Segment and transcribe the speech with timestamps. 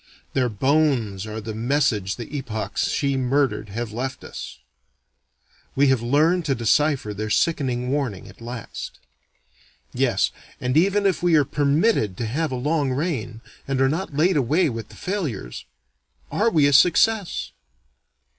[0.33, 4.57] Their bones are the message the epochs she murdered have left us:
[5.75, 8.97] we have learned to decipher their sickening warning at last.
[9.93, 14.15] Yes, and even if we are permitted to have a long reign, and are not
[14.15, 15.65] laid away with the failures,
[16.31, 17.51] are we a success?